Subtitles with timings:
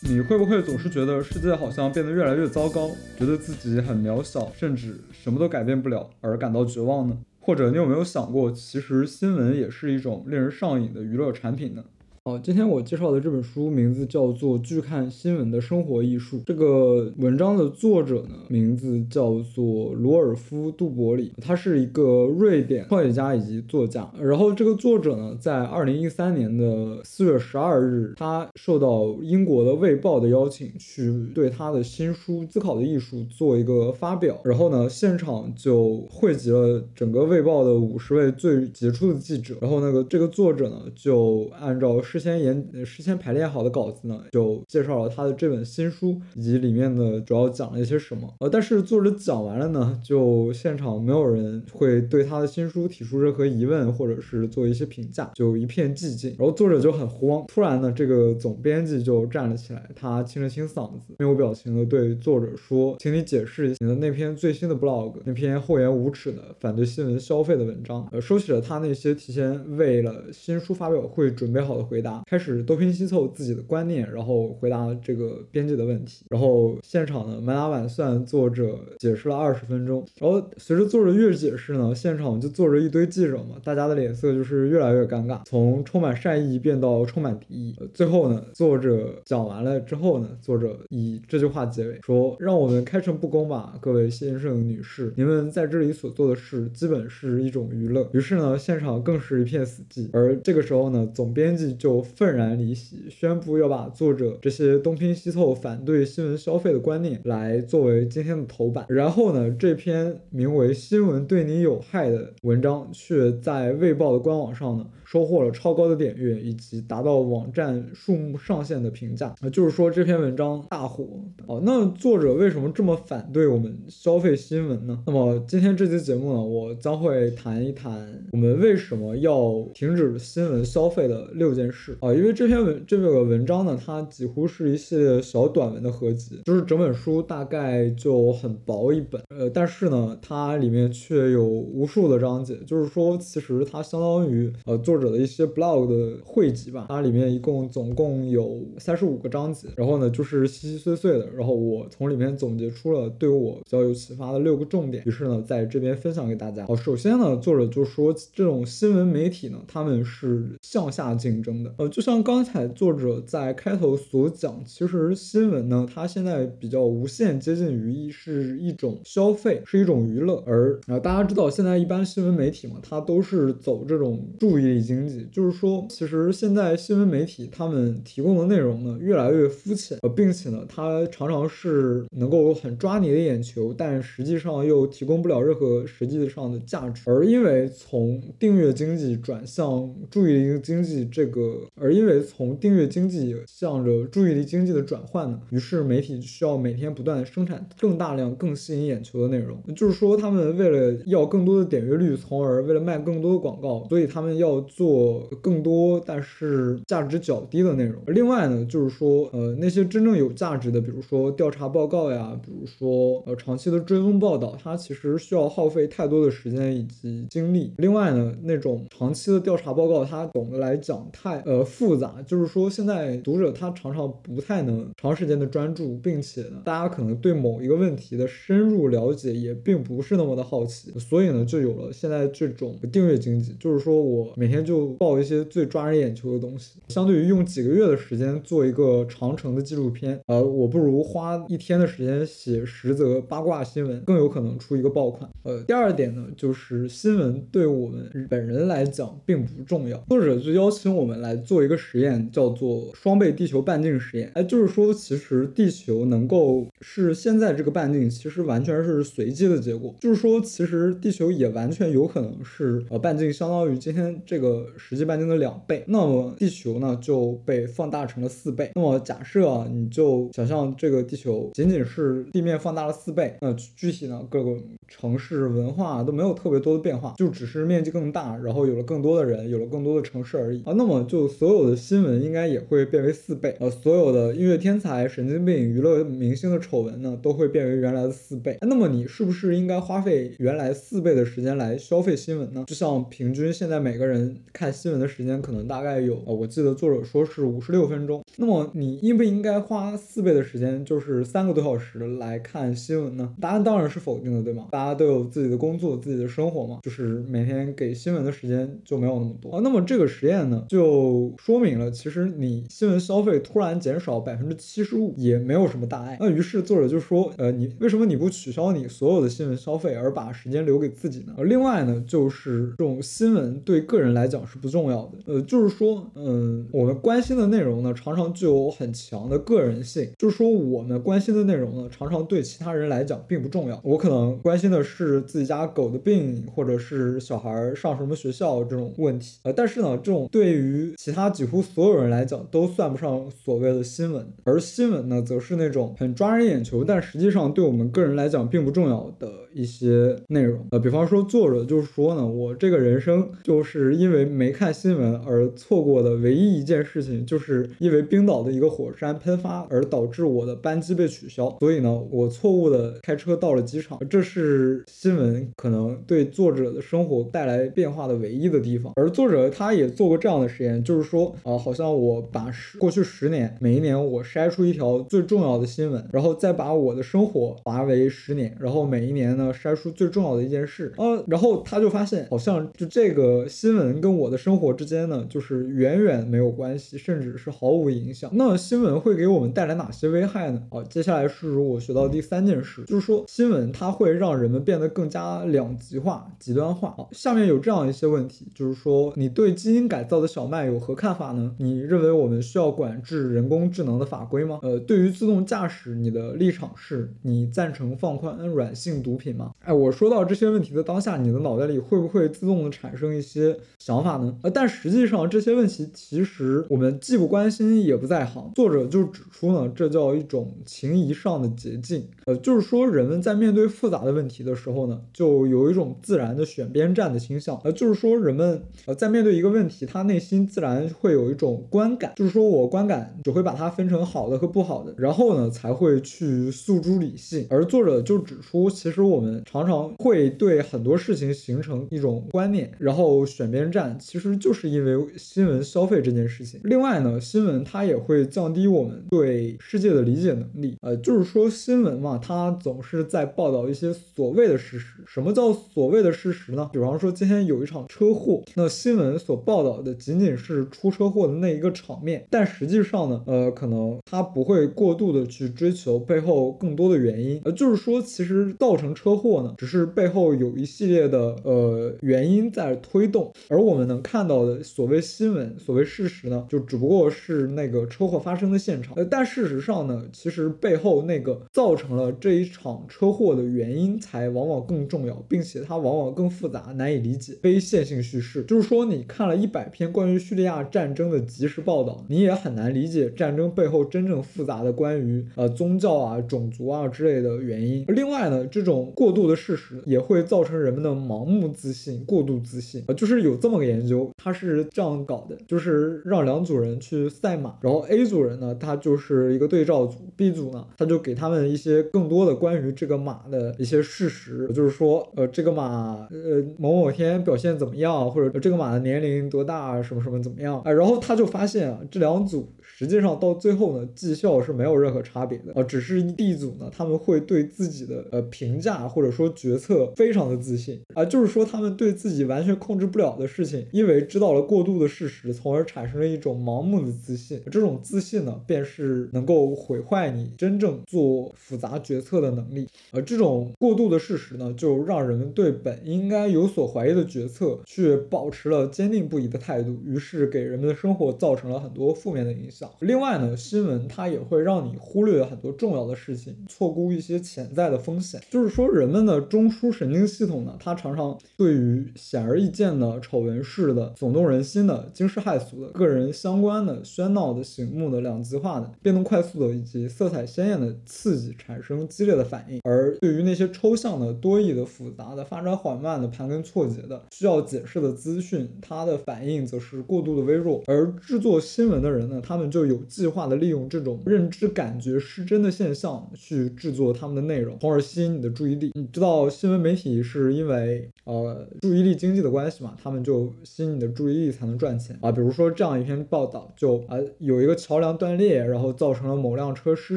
[0.00, 7.18] 你会不会总是觉得世界好像变得越来越糟糕，觉得自己很渺小，甚至什么都改变不了，而感到绝望呢？
[7.40, 11.84] 或者你有没有想过，其实新闻也是一种令人上瘾的娱乐产品呢？
[12.28, 16.36] 好，今天我介绍的这本书名字叫做《拒看新闻的生活艺术》。
[16.44, 24.06] 这个文章的作者呢，名字叫做罗尔夫·杜伯里，他是一个瑞典创业家以及作家。
[24.20, 34.38] 然后这个作者呢，在二零一三年的四月十二日，他受到英国的《卫报》的邀请，去对他的新书《思考的艺术》做一个发表。
[34.44, 39.56] 然后呢，现场就汇集了整个《卫报》的五十位最杰出的记者。
[39.62, 48.34] 然后那个这个作者呢，就按照是事先演、事先排练好的稿子呢，就介绍了他的这本新书以及里面的主要讲了一些什么。
[48.40, 56.34] 呃，但是作者讲完了呢，就现场没有人会对他的新书提出任何疑问，或者是做一些评价，就一片寂静。
[56.38, 72.22] 然后作者就很慌，突然呢，这个总编辑就站了起来，他清了清嗓子，面无表情的对作者说：“请你解释一下你的那篇最新的 blog，那篇厚颜无耻的反对新闻消费的文章。”呃，收起了他那些提前为了新书发表会准备好的回回答。
[72.28, 76.24] 开始东拼西凑自己的观念，然后回答这个编辑的问题。
[76.30, 80.06] 然后现场呢，满打满算，作者解释了二十分钟。
[80.20, 87.74] 然后随着作者越解释呢，现场就坐着一堆记者嘛，大家的脸色就是越来越尴尬，从充满善意变到充满敌意。
[87.92, 100.08] 最后呢，作者讲完了之后呢，作者以这句话结尾说：“让我们开诚布公吧，各位先生女士，你们在这里所做的事基本是一种娱乐。”于是呢，现场更是一片死寂。
[100.12, 101.87] 而这个时候呢，总编辑就。
[101.88, 108.84] 就愤然离席，宣布要把作者这些东拼西凑反对新闻消费的观念来作为今天的头版。
[108.90, 114.86] 然后呢，这篇名为《新闻对你有害》的文章却在《卫报》的官网上呢。
[115.10, 121.08] 收获了超高的点阅以及达到网站数目上限的评价啊，就是说这篇文章大火
[121.46, 121.62] 哦。
[121.64, 125.02] 那作者为什么这么反对我们消费新闻呢？
[125.06, 132.12] 那么今天这期节目呢，我将会谈一谈我们为什么要停止新闻消费的六件事是啊。
[132.12, 144.98] 因为这篇文这个文章呢，它几乎是一系列小短文的合集，就是整本书大概就很薄一本，呃，但是呢，它里面却有无数的章节，就是说其实它相当于呃作。
[144.98, 156.66] 者的一些 blog 的汇集吧，它里面一共总共有三十五个章节，然后呢就是稀稀碎碎的，然后我从里面总结出了对我比较有启发的六个重点，于是呢在这边分享给大家。
[156.66, 174.78] 好，首先呢作者就说这种新闻媒体呢他们是向下竞争的，呃就像刚才作者在开头所讲，其实新闻呢它现在比较无限接近于一是一种消费，是一种娱乐，而啊大家知道现在一般新闻媒体嘛，它都是走这种注意力。
[174.88, 187.02] 经济就是说，其实现在新闻媒体他们提供的内容呢越来越肤浅，呃，并且呢，它常常是能够很抓你的眼球，但实际上又提供不了任何实际上的价值。
[187.06, 199.60] 而因为从订阅经济转向注意力经济这个，而因为从订阅经济向着注意力经济的转换呢，于是媒体需要每天不断生产更大量、更吸引眼球的内容。
[199.74, 204.58] 就是说，他们为了要更多的点阅率，从而为了卖更多的广告，所以他们要。
[204.68, 208.02] 做更多但是价值较低的内容。
[208.08, 217.72] 另外呢，就是说，呃，那些真正有价值的，比如说调查报告呀，比如说呃长期的追踪报道，它其实需要耗费太多的时间以及精力。
[217.78, 234.58] 另外呢，那种长期的调查报告，它总的来讲太呃复杂，就是说现在读者他常常不太能长时间的专注，并且呢，大家可能对某一个问题的深入了解也并不是那么的好奇，所以呢，就有了现在这种订阅经济，就是说我每天。
[234.68, 245.30] 就报一些最抓人眼球的东西，相对于用几个月的时间做一个长程的纪录片，呃，我不如花一天的时间写十则八卦新闻，更有可能出一个爆款。
[245.44, 249.96] 呃，第二点呢，就是新闻对我们本人来讲并不重要。
[250.10, 254.30] 作者就邀请我们来做一个实验，叫做双倍地球半径实验。
[254.34, 259.94] 哎，就是说，其实地球能够是现在这个半径，其实完全是随机的结果。
[260.00, 264.66] 就是说，其实地球也完全有可能是呃半径相当于今天这个。
[264.76, 268.70] 实际半径的两倍，那么地球呢就被放大成了四倍。
[268.74, 274.56] 那么假设啊，你就想象这个地球仅仅是地面放大了四倍，那具体呢各个
[274.86, 280.72] 城市文化都没有特别多的变化，就只是面积更大，然后有了更多的人，有了更多的城市而已啊。
[280.76, 288.56] 那么就所有的新闻应该也会变为四倍，呃，所有的音乐天才、神经病、娱乐明星的丑闻呢，都会变为原来的四倍。
[288.62, 292.64] 那么你是不是应该花费原来四倍的时间来消费新闻呢？
[292.66, 298.22] 就像平均现在每个人看新闻的时间可能大概有，呃，我记得作者说是五十六分钟。
[298.36, 303.34] 那么你应不应该花四倍的时间，就是三个多小时来看新闻呢？
[303.40, 304.68] 答案当然是否定的，对吗？
[304.70, 309.60] 大家都有自己的工作、自己的生活嘛，就是每天给新闻的时间就没有那么多啊。
[309.62, 316.16] 那么这个实验呢，就说明了其实你新闻消费突然减少百分之七十五也没有什么大碍。
[316.20, 321.34] 那于是作者就说，呃，你为什么你不取消你所有的新闻消费，而把时间留给自己呢？
[321.36, 333.80] 而，另外呢，就是这种新闻对个人来讲是不重要的，呃，就是说，嗯，我们关心的内容呢，常常具有很强的个人性，就是说我们关心的内容呢，常常对其他人来讲并不重要。
[333.84, 350.66] 我可能关心的是自己家狗的病，或者是小孩上什么学校这种问题，呃，但是呢，这种对于其他几乎所有人来讲都算不上所谓的新闻，而新闻呢，则是那种很抓人眼球，但实际上对我们个人来讲并不重要的一些内容。
[350.72, 368.92] 呃，比方说作者就是说呢，我这个人生就是因为没看新闻而错过的唯一一件事情，就是因为冰岛的一个火山喷发而导致我的班机被取消，所以呢，我错误的开车到了机场，这是新闻可能对作者的生活带来变化的唯一的地方。
[368.96, 388.30] 而作者他也做过这样的实验，就是说，啊，好像我把十过去十年每一年我筛出一条最重要的新闻，然后再把我的生活划为十年，然后每一年呢筛出最重要的一件事，呃，然后他就发现，好像就这个新闻跟我的生活之间呢，就是远远没有关系，甚至是毫无影响。
[388.32, 390.62] 那新闻会给我们带来哪些危害呢？
[390.70, 396.94] 啊，接下来是我学到第三件事，就是说新闻它会让人们变得更加两极化、极端化。
[396.96, 401.52] 好，下面有这样一些问题，就是说你对基因改造的小麦有有何看法呢？
[401.58, 404.60] 你认为我们需要管制人工智能的法规吗？
[404.62, 409.50] 呃，对于自动驾驶，你的立场是你赞成放宽软性毒品吗？
[409.58, 414.38] 哎，我说到这些问题的当下，你的脑袋里会不会自动的产生一些想法呢？
[414.42, 418.52] 呃，但实际上这些问题其实我们既不关心也不在行。
[418.54, 422.06] 作者就指出呢，这叫一种情谊上的捷径。
[422.26, 427.60] 呃，就是说人们在面对复杂的问题的时候呢，就有一种自然的选边站的倾向。
[427.64, 430.67] 呃，就是说人们呃在面对一个问题，他内心自然
[431.00, 437.46] 会有一种观感，就是说我观感只会把它分成好的和不好的，然后呢才会去诉诸理性。
[437.50, 446.60] 而作者就指出，其实我们常常会对很多事情形成一种观念，然后选边站，其实就是因为新闻消费这件事情。
[446.64, 450.76] 另外呢，新闻它也会降低我们对世界的理解能力。
[450.80, 455.02] 呃，就是说新闻嘛，它总是在报道一些所谓的事实。
[455.06, 456.68] 什么叫所谓的事实呢？
[456.72, 467.40] 比方说今天有一场车祸，那新闻所报道的仅仅是出车祸的那一个场面，但实际上呢，呃，可能他不会过度的去追求背后更多的原因。
[467.44, 478.94] 呃，就是说其实造成车祸呢，只是背后有一系列的呃原因在推动，而我们能看到的所谓新闻、所谓事实呢，就只不过是那个车祸发生的现场。
[478.96, 487.36] 呃，但事实上呢，其实背后那个造成了这一场车祸的原因才往往更重要，并且它往往更复杂、难以理解。
[487.42, 497.84] 非线性叙事，就是说你看了一百篇关于叙利亚战争的即时报道，你也很难理解战争背后真正复杂的关于呃宗教啊、种族啊之类的原因。
[497.88, 502.82] 另外呢，这种过度的事实也会造成人们的盲目自信、过度自信。
[502.86, 520.72] 呃，就是有这么个研究，它是这样搞的，就是让两组人去赛马，然后 A 组人呢，他就是一个对照组，B 组呢，他就给他们一些更多的关于这个马的一些事实，就是说，呃，这个马，呃，某某天表现怎么样，或者这个马的年龄多大，什么什么怎么样啊？
[520.72, 537.40] 然后他就发现啊，这两组实际上到最后呢，绩效是没有任何差别的啊，只是 D 组呢，他们会对自己的呃评价或者说决策非常的自信啊，就是说他们对自己完全控制不了的事情，因为知道了过度的事实，从而产生了一种盲目的自信。
[537.50, 542.68] 这种自信呢，便是能够毁坏你真正做复杂决策的能力。
[542.92, 552.70] 而这种过度的事实呢，就让人们对本应该有所怀疑的决策，却保持了坚定不移的态度，于是给人们的生活造成了很多负面的影响。
[552.80, 558.20] 另外呢，新闻它也会让你忽略很多重要的事情，错估一些潜在的风险。
[558.30, 580.62] 就是说，人们的中枢神经系统呢，它常常对于显而易见的丑闻式的、耸动人心的、惊世骇俗的、个人相关的、喧闹的、醒目的、两极化的、变动快速的以及色彩鲜艳的刺激产生激烈的反应，而对于那些抽象的、多义的、复杂的、发展缓慢的、盘根错节的、需要解释的资讯，它的反应则是过度度的微弱。
[580.66, 588.72] 而制作新闻的人呢，他们就有计划的利用这种认知感觉失真的现象去制作他们的内容，从而吸引你的注意力。
[588.74, 595.12] 你知道新闻媒体是因为呃注意力经济的关系嘛，他们就吸引你的注意力才能赚钱啊。
[595.12, 599.96] 比如说这样一篇报道，就啊有一个桥梁断裂，然后造成了某辆车失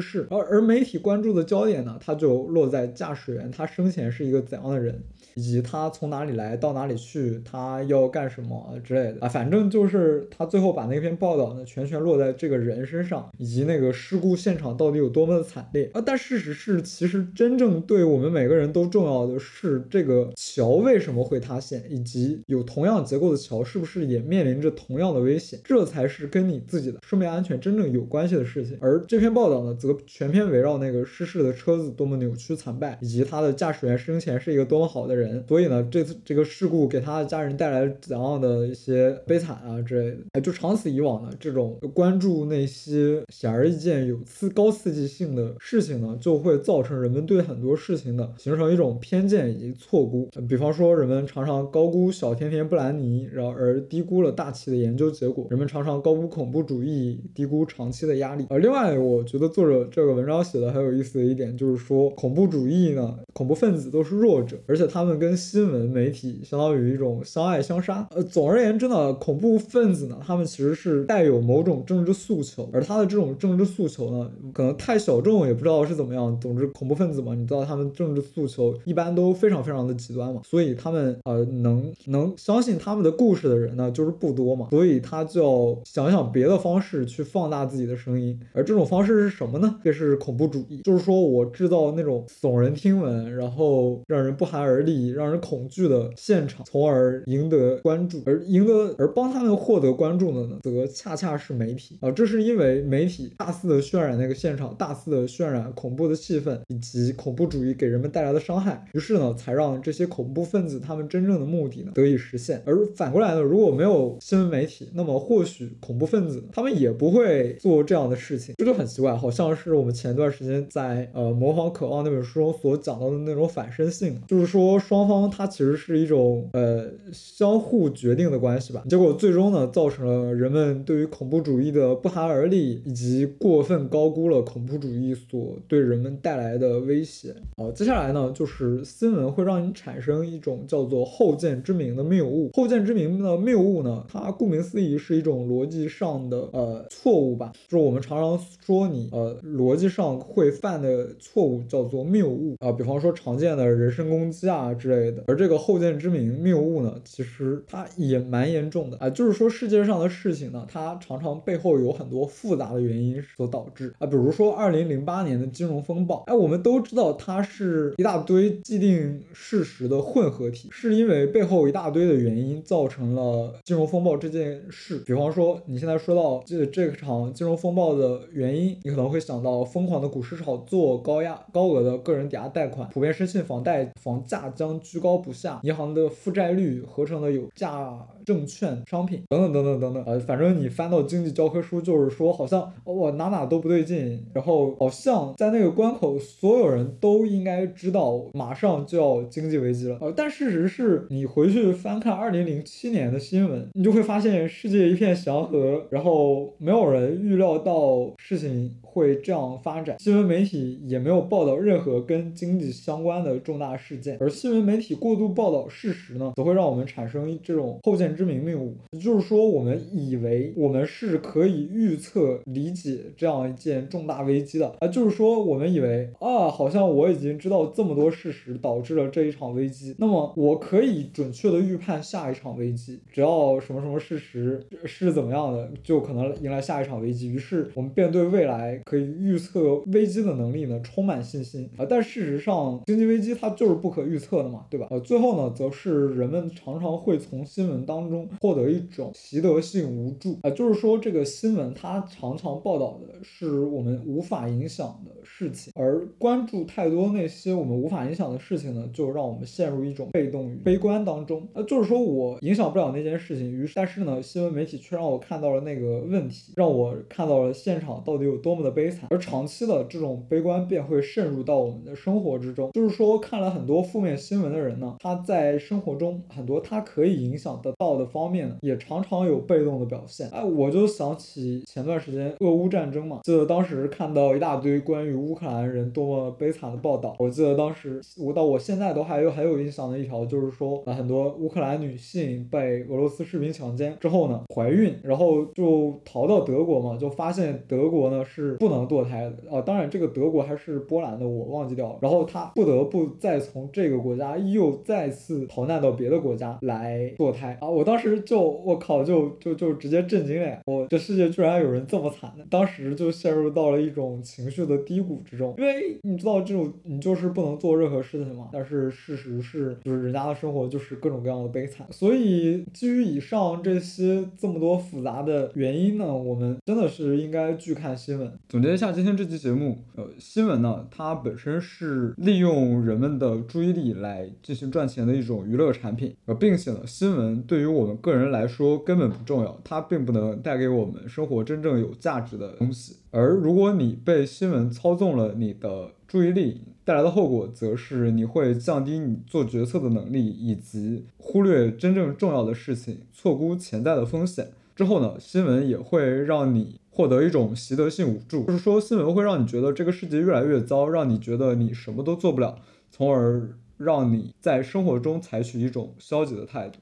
[0.00, 5.02] 事，而而媒体关注的焦点呢，它就落在驾驶员他生前是一个怎样的人。
[5.34, 16.02] 以及他从哪里来到哪里去，他要干什么之类的啊，反正就是他最后把那篇报道呢全权落在这个人身上，以及那个事故现场到底有多么的惨烈啊。
[16.04, 28.76] 但事实是，其实真正对我们每个人都重要的是这个桥为什么会塌陷，以及有同样结构的桥是不是也面临着同样的危险，这才是跟你自己的生命安全真正有关系的事情。
[28.80, 35.21] 而这篇报道呢，则全篇围绕那个失事的车子多么扭曲惨败，以及他的驾驶员生前是一个多么好的人。
[35.22, 50.28] 人，所以呢，这次这个事故给他的家人带来怎样的一些悲惨啊之类的，哎，就长此以往呢，这种关注那些显而易见有刺高刺激性的事情呢，就会造成人们对很多事情的形成一种偏见以及错估。
[50.48, 58.46] 比方说，人们常常高估小甜甜布兰妮，然而低估了大气的研究结果；人们常常高估恐怖主义，低估长期的压力。
[58.50, 65.12] 而，另外，我觉得作者这个文章写的很有意思的一点就是说，恐怖主义呢，恐怖分子都是弱者，而且他们。
[65.22, 68.08] 跟新闻媒体相当于一种相爱相杀。
[68.12, 76.36] 呃，总而言之呢，恐怖分子呢，他们其实是带有某种政治诉求，而他的这种政治诉求呢，可能太小众，也不知道是怎么样。
[76.40, 89.78] 总之，恐怖分子嘛，你知道他们政治诉求一般都非常非常的极端嘛，所以他们呃能能相信他们的故事的人呢，就是不多嘛，所以他就要想想别的方式去放大自己的声音，而这种方式是什么呢？
[89.84, 95.02] 这是恐怖主义，就是说我制造那种耸人听闻，然后让人不寒而栗。
[95.12, 102.10] 让人恐惧的现场，从而赢得关注，而赢得而帮他们获得关注的呢，则恰恰是媒体啊。
[102.10, 112.62] 这是因为媒体大肆的渲染那个现场，大肆的渲染恐怖的气氛以及恐怖主义给人们带来的伤害，于是呢，才让这些恐怖分子他们真正的目的呢得以实现。
[112.64, 118.54] 而反过来呢，如果没有新闻媒体，那么或许恐怖分子他们也不会做这样的事情。
[118.56, 124.72] 这就很奇怪，好像是我们前段时间在呃《模仿渴望》那本书中所讲到的那种反身性，就是说。
[124.78, 137.34] 双方它其实是一种呃相互决定的关系吧，结果最终呢造成了人们对于恐怖主义的不寒而栗，以及过分高估了恐怖主义所对人们带来的威胁。
[137.56, 142.50] 好，接下来呢就是新闻会让你产生一种叫做后见之明的谬误。
[142.54, 154.72] 后见之明的谬误呢，它顾名思义是一种逻辑上的呃错误吧，就是我们常常说你呃逻辑上会犯的错误叫做谬误啊，比方说常见的人身攻击啊。
[154.72, 159.10] 之类的，而这个后见之明谬误呢，其实它也蛮严重的啊。
[159.10, 164.06] 就是说世界上的事情呢，它常常背后有很多复杂的原因所导致啊。
[164.06, 175.02] 比如说二零零八年的金融风暴，哎，我们都知道它是一大堆既定事实的混合体，是因为背后一大堆的原因造成了金融风暴这件事。
[175.04, 184.78] 比方说你现在说到这这场金融风暴的原因，你可能会想到疯狂的股市炒作、高压高额的个人抵押贷款、普遍失信房贷、房价将。
[184.82, 208.72] 居高不下，银行的负债率合成的有价证券商品等等等等等等，呃，反正你翻到经济教科书，就是说好像我哪哪都不对劲，然后好像在那个关口，所有人都应该知道马上就要经济危机了，呃，但事实是你回去翻看二零零七年的新闻，你就会发现世界一片祥和，然后没有人预料到事情。
[208.92, 238.72] 会这样发展，新闻媒体也没有报道任何跟经济相关的重大事件，而新闻媒体过度报道事实呢，则会让我们产生这种后见之明谬误，也就是说，我们以为我们是可以预测、理解这样一件重大危机的啊，就是说，我们以为啊，好像我已经知道这么多事实导致了这一场危机，那么我可以准确的预判下一场危机，只要什么什么事实是怎么样的，就可能迎来下一场危机，于是我们便对未来。
[238.84, 241.86] 可以预测危机的能力呢，充满信心啊！
[241.88, 244.86] 但事实上，经济危机它就是不可预测的嘛，对吧？
[244.90, 261.46] 呃，最后呢，则是人们常常会从新闻当当中获得一种习得性无助啊，就是说这个新闻它常常报道的是我们无法影响的事情，而关注太多那些我们无法影响的事情呢，就让我们陷入一种被动与悲观当中。
[261.52, 268.72] 呃，就是说我影响不了那件事情，于是但是呢，新闻媒体却让我看到了那个问题，让我看到了现场到底有多么的。
[268.72, 272.70] 悲惨，而长期的这种悲观便会渗入到我们的生活之中。
[272.72, 280.28] 就是说，看了很多负面新闻的人呢，他在生活中很多他可以影响得到的方面呢，也常常有被动的表现。
[280.30, 287.16] 哎，我就想起前段时间俄乌战争嘛，记得当时看到一大堆关于乌克兰人多么悲惨的报道。
[287.18, 299.60] 我记得当时我到我现在都还有很有印象的一条，就是说啊，很多乌克兰女性被俄罗斯士兵强奸之后呢，怀孕，然后就逃到德国嘛，就发现德国呢是不能堕胎的啊。
[299.62, 301.98] 当然，这个德国还是波兰的，我忘记掉了。
[302.00, 307.68] 然后他不得不再从这个国家又再次逃难到别的国家来堕胎啊。
[307.68, 318.50] 我我当时就我靠，就就就直接震惊了呀，我这世界居然有人这么惨的，当时就陷入到了一种情绪的低谷之中，因为你知道这种你就是不能做任何事情嘛。
[318.52, 321.84] 但是事实是，就是人家的生活就是各种各样的悲惨。
[321.90, 328.32] 所以基于以上这些这么多复杂的原因呢，我们真的是应该去看新闻。
[328.48, 342.96] 总结一下今天这期节目，呃，新闻呢，它本身是利用人们的注意力来进行赚钱的一种娱乐产品，呃，并且呢，新闻对于我们个人来说根本不重要，它并不能带给我们生活真正有价值的东西。
[343.10, 354.48] 而如果你被新闻操纵了你的注意力，带来的后果则是你会降低你做决策的能力，以及忽略真正重要的事情，错估潜在的风险。
[354.74, 362.58] 之后呢，新闻也会让你获得一种习得性无助，就是说新闻会让你觉得这个世界越来越糟，让你觉得你什么都做不了，
[362.90, 366.78] 从而让你在生活中采取一种消极的态度。